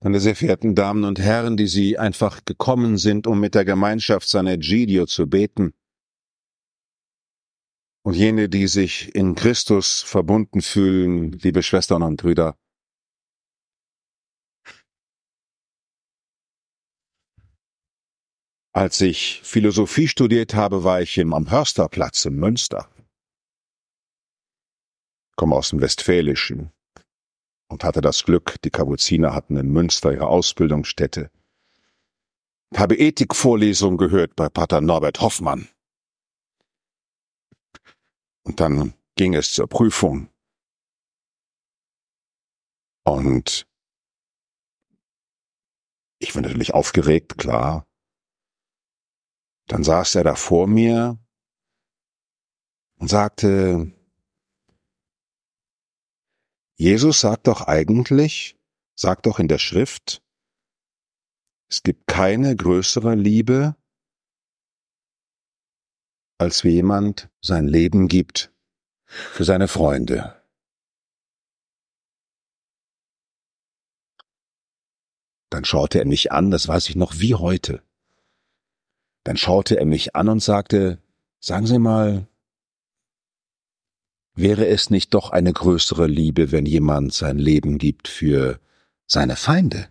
[0.00, 4.28] Meine sehr verehrten Damen und Herren, die Sie einfach gekommen sind, um mit der Gemeinschaft
[4.28, 5.74] San Egidio zu beten.
[8.04, 12.56] Und jene, die sich in Christus verbunden fühlen, liebe Schwestern und Brüder.
[18.72, 22.88] Als ich Philosophie studiert habe, war ich im Amhörsterplatz in Münster.
[25.30, 26.72] Ich komme aus dem Westfälischen
[27.68, 31.30] und hatte das Glück, die Kapuziner hatten in Münster ihre Ausbildungsstätte.
[32.74, 35.68] Habe Ethikvorlesungen gehört bei Pater Norbert Hoffmann.
[38.42, 40.28] Und dann ging es zur Prüfung.
[43.04, 43.66] Und
[46.18, 47.86] ich war natürlich aufgeregt, klar.
[49.66, 51.18] Dann saß er da vor mir
[52.96, 53.92] und sagte,
[56.80, 58.56] Jesus sagt doch eigentlich,
[58.94, 60.22] sagt doch in der Schrift,
[61.68, 63.74] es gibt keine größere Liebe,
[66.38, 68.52] als wie jemand sein Leben gibt
[69.06, 70.40] für seine Freunde.
[75.50, 77.82] Dann schaute er mich an, das weiß ich noch wie heute.
[79.24, 81.02] Dann schaute er mich an und sagte,
[81.40, 82.28] sagen Sie mal,
[84.38, 88.60] Wäre es nicht doch eine größere Liebe, wenn jemand sein Leben gibt für
[89.04, 89.88] seine Feinde?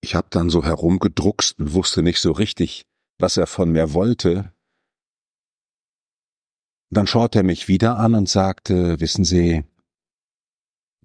[0.00, 2.86] Ich habe dann so herumgedruckst und wusste nicht so richtig,
[3.18, 4.54] was er von mir wollte.
[6.90, 9.64] Dann schaute er mich wieder an und sagte, wissen Sie,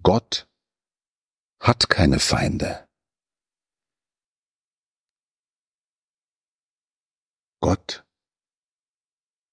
[0.04, 0.48] Gott
[1.58, 2.86] hat keine Feinde.
[7.70, 8.04] Gott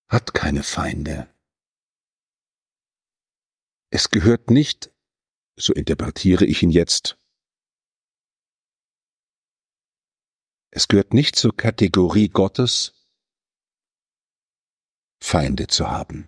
[0.09, 1.31] hat keine Feinde.
[3.91, 4.91] Es gehört nicht,
[5.55, 7.19] so interpretiere ich ihn jetzt,
[10.71, 13.07] es gehört nicht zur Kategorie Gottes,
[15.21, 16.27] Feinde zu haben.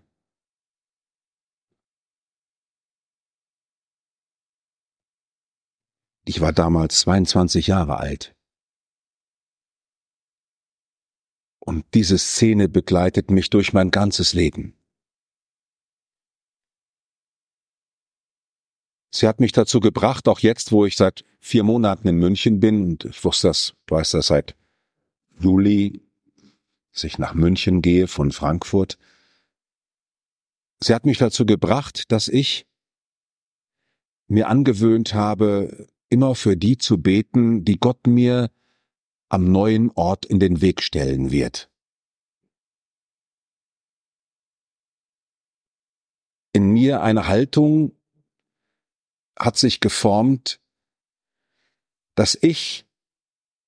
[6.23, 8.38] Ich war damals 22 Jahre alt.
[11.69, 14.73] Und diese Szene begleitet mich durch mein ganzes Leben.
[19.13, 22.81] Sie hat mich dazu gebracht, auch jetzt, wo ich seit vier Monaten in München bin,
[22.81, 24.55] und ich wusste das, weiß das seit
[25.39, 26.01] Juli,
[26.91, 28.97] dass ich nach München gehe von Frankfurt.
[30.79, 32.65] Sie hat mich dazu gebracht, dass ich
[34.27, 38.49] mir angewöhnt habe, immer für die zu beten, die Gott mir
[39.29, 41.69] am neuen Ort in den Weg stellen wird.
[46.51, 47.95] In mir eine Haltung
[49.37, 50.59] hat sich geformt,
[52.15, 52.85] dass ich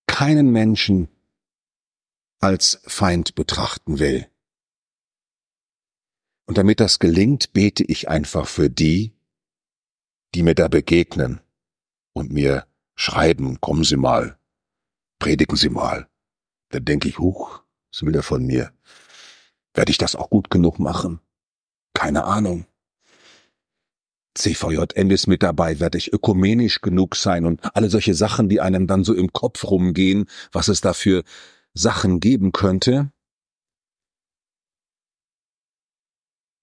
[0.08, 1.08] keinen Menschen
[2.40, 4.28] als Feind betrachten will.
[6.48, 9.14] Und damit das gelingt, bete ich einfach für die,
[10.34, 11.40] die mir da begegnen
[12.14, 14.38] und mir schreiben, kommen Sie mal,
[15.22, 16.10] predigen Sie mal.
[16.70, 18.74] Dann denke ich, huch, was will der von mir?
[19.74, 21.22] Werde ich das auch gut genug machen?
[21.94, 22.66] Keine Ahnung.
[24.34, 28.88] CVJM ist mit dabei, werde ich ökumenisch genug sein und alle solche Sachen, die einem
[28.88, 31.24] dann so im Kopf rumgehen, was es da für
[31.74, 33.12] Sachen geben könnte.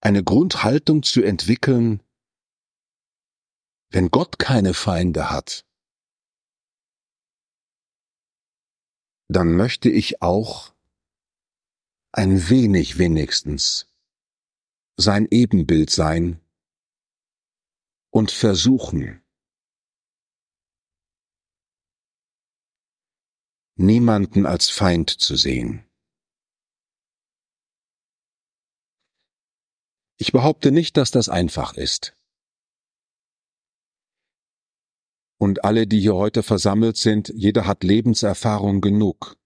[0.01, 2.01] Eine Grundhaltung zu entwickeln,
[3.91, 5.65] wenn Gott keine Feinde hat,
[9.29, 10.73] dann möchte ich auch
[12.11, 13.87] ein wenig wenigstens
[14.97, 16.41] sein Ebenbild sein
[18.09, 19.23] und versuchen,
[23.75, 25.85] niemanden als Feind zu sehen.
[30.17, 32.18] Ich behaupte nicht, dass das einfach ist.
[35.41, 39.37] Und alle, die hier heute versammelt sind, jeder hat Lebenserfahrung genug,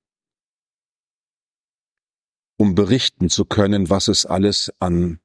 [2.57, 5.19] um berichten zu können, was es alles an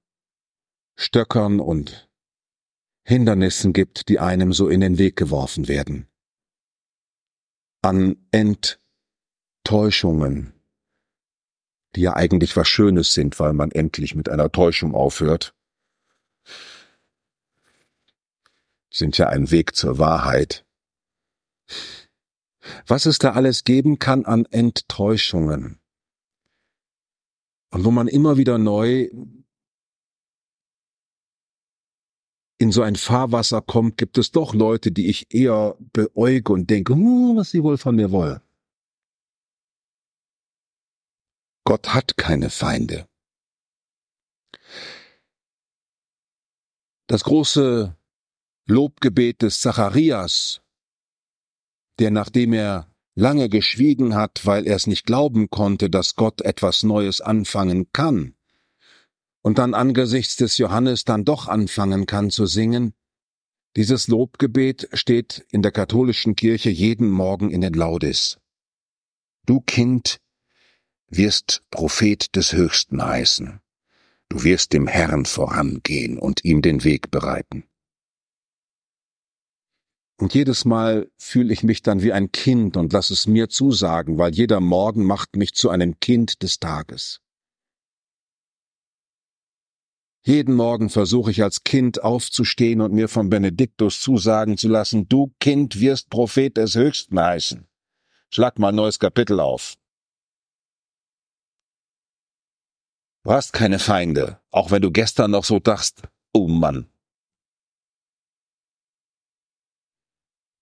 [0.97, 2.11] Stöckern und
[3.03, 6.07] Hindernissen gibt, die einem so in den Weg geworfen werden.
[7.81, 10.53] An Enttäuschungen,
[11.97, 15.55] die ja eigentlich was Schönes sind, weil man endlich mit einer Täuschung aufhört
[18.91, 20.65] sind ja ein Weg zur Wahrheit.
[22.87, 25.81] Was es da alles geben kann an Enttäuschungen.
[27.71, 29.09] Und wo man immer wieder neu
[32.59, 36.95] in so ein Fahrwasser kommt, gibt es doch Leute, die ich eher beäuge und denke,
[36.95, 38.41] hm, was sie wohl von mir wollen.
[41.65, 43.07] Gott hat keine Feinde.
[47.07, 47.97] Das große
[48.71, 50.61] Lobgebet des Zacharias,
[51.99, 56.83] der nachdem er lange geschwiegen hat, weil er es nicht glauben konnte, dass Gott etwas
[56.83, 58.35] Neues anfangen kann,
[59.41, 62.93] und dann angesichts des Johannes dann doch anfangen kann zu singen,
[63.75, 68.39] dieses Lobgebet steht in der katholischen Kirche jeden Morgen in den Laudis.
[69.47, 70.21] Du Kind,
[71.09, 73.61] wirst Prophet des Höchsten heißen.
[74.29, 77.65] Du wirst dem Herrn vorangehen und ihm den Weg bereiten.
[80.21, 84.19] Und jedes Mal fühle ich mich dann wie ein Kind und lass es mir zusagen,
[84.19, 87.21] weil jeder Morgen macht mich zu einem Kind des Tages.
[90.25, 95.33] Jeden Morgen versuche ich als Kind aufzustehen und mir vom Benediktus zusagen zu lassen, du
[95.39, 97.69] Kind wirst Prophet des Höchsten heißen.
[98.31, 99.77] Schlag mal ein neues Kapitel auf.
[103.25, 106.89] Du hast keine Feinde, auch wenn du gestern noch so dachtest, oh Mann.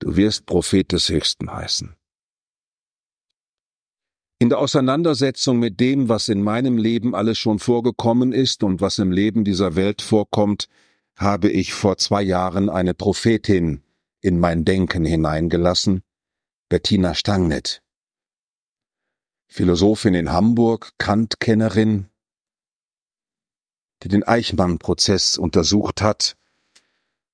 [0.06, 1.97] Du wirst Prophet des Höchsten heißen.
[4.38, 9.00] In der Auseinandersetzung mit dem, was in meinem Leben alles schon vorgekommen ist und was
[9.00, 10.69] im Leben dieser Welt vorkommt,
[11.17, 13.82] habe ich vor zwei Jahren eine Prophetin
[14.20, 16.05] in mein Denken hineingelassen,
[16.69, 17.82] Bettina Stangnet.
[19.49, 22.09] Philosophin in Hamburg, Kant-Kennerin,
[24.05, 26.37] die den Eichmann-Prozess untersucht hat,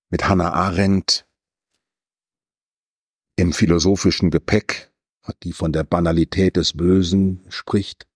[0.09, 1.27] mit Hannah Arendt
[3.37, 4.93] im philosophischen Gepäck,
[5.43, 8.07] die von der Banalität des Bösen spricht,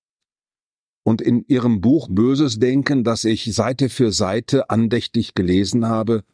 [1.06, 6.24] und in ihrem Buch Böses Denken, das ich Seite für Seite andächtig gelesen habe,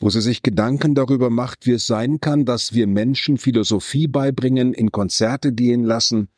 [0.00, 4.74] wo sie sich Gedanken darüber macht, wie es sein kann, dass wir Menschen Philosophie beibringen,
[4.74, 6.28] in Konzerte gehen lassen,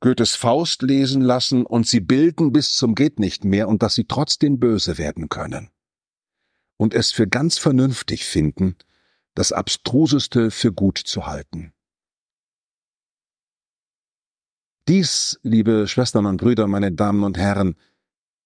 [0.00, 4.04] Goethes Faust lesen lassen und sie bilden bis zum geht nicht mehr und dass sie
[4.04, 5.70] trotzdem böse werden können.
[6.76, 8.76] Und es für ganz vernünftig finden,
[9.34, 11.72] das Abstruseste für gut zu halten.
[14.86, 17.76] Dies, liebe Schwestern und Brüder, meine Damen und Herren,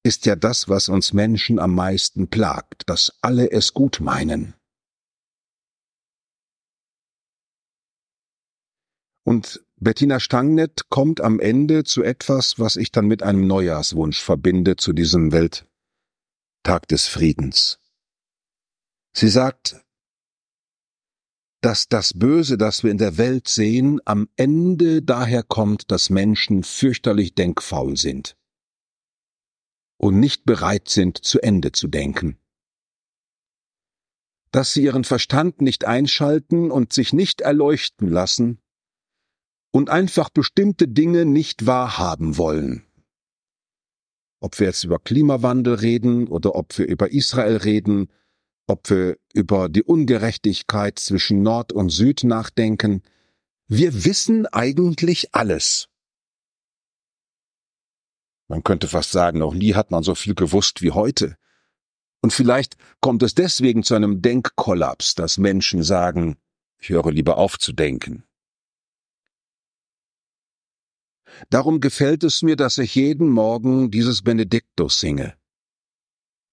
[0.05, 4.55] ist ja das, was uns Menschen am meisten plagt, dass alle es gut meinen.
[9.25, 14.77] Und Bettina Stangnet kommt am Ende zu etwas, was ich dann mit einem Neujahrswunsch verbinde
[14.77, 17.79] zu diesem Welttag des Friedens.
[19.13, 19.85] Sie sagt,
[21.61, 26.63] dass das Böse, das wir in der Welt sehen, am Ende daher kommt, dass Menschen
[26.63, 28.37] fürchterlich denkfaul sind
[29.99, 32.39] und nicht bereit sind, zu Ende zu denken.
[34.53, 38.61] Dass sie ihren Verstand nicht einschalten und sich nicht erleuchten lassen,
[39.71, 42.85] und einfach bestimmte Dinge nicht wahrhaben wollen.
[44.41, 48.09] Ob wir jetzt über Klimawandel reden oder ob wir über Israel reden,
[48.69, 53.03] ob wir über die Ungerechtigkeit zwischen Nord und Süd nachdenken,
[53.67, 55.89] wir wissen eigentlich alles.
[58.47, 61.37] Man könnte fast sagen, noch nie hat man so viel gewusst wie heute.
[62.21, 66.37] Und vielleicht kommt es deswegen zu einem Denkkollaps, dass Menschen sagen,
[66.79, 68.25] ich höre lieber auf zu denken.
[71.51, 75.38] Darum gefällt es mir, dass ich jeden Morgen dieses Benediktus singe.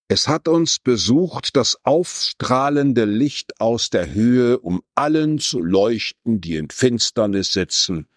[0.08, 6.58] Es hat uns besucht das aufstrahlende Licht aus der Höhe, um allen zu leuchten, die
[6.58, 8.08] in Finsternis sitzen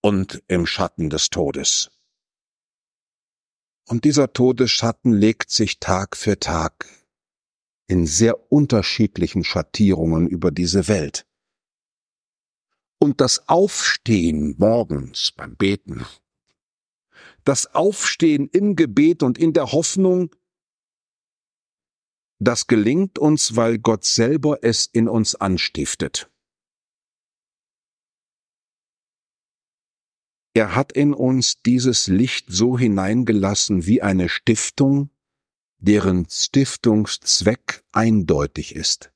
[0.00, 1.90] und im Schatten des Todes.
[3.86, 6.86] Und dieser Todesschatten legt sich Tag für Tag
[7.88, 11.26] in sehr unterschiedlichen Schattierungen über diese Welt
[12.98, 16.06] und das Aufstehen morgens beim Beten,
[17.44, 20.34] das Aufstehen im Gebet und in der Hoffnung,
[22.44, 26.30] das gelingt uns, weil Gott selber es in uns anstiftet.
[30.56, 35.10] Er hat in uns dieses Licht so hineingelassen wie eine Stiftung,
[35.78, 39.12] deren Stiftungszweck eindeutig ist.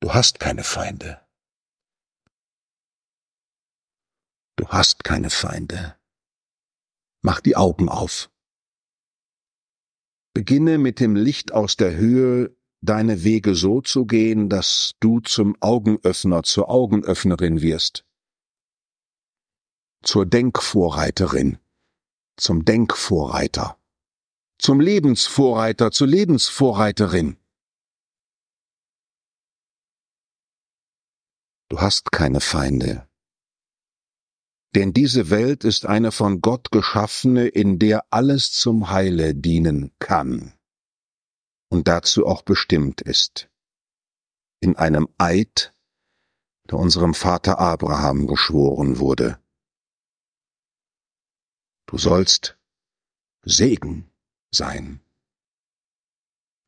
[0.00, 1.24] Du hast keine Feinde.
[4.56, 5.96] Du hast keine Feinde.
[7.22, 8.28] Mach die Augen auf.
[10.34, 15.56] Beginne mit dem Licht aus der Höhe deine Wege so zu gehen, dass du zum
[15.60, 18.04] Augenöffner, zur Augenöffnerin wirst,
[20.02, 21.58] zur Denkvorreiterin,
[22.36, 23.78] zum Denkvorreiter,
[24.58, 27.36] zum Lebensvorreiter, zur Lebensvorreiterin.
[31.68, 33.08] Du hast keine Feinde.
[34.74, 40.54] Denn diese Welt ist eine von Gott geschaffene, in der alles zum Heile dienen kann
[41.68, 43.50] und dazu auch bestimmt ist.
[44.60, 45.74] In einem Eid,
[46.70, 49.38] der unserem Vater Abraham geschworen wurde.
[51.86, 52.58] Du sollst
[53.42, 54.10] Segen
[54.50, 55.01] sein.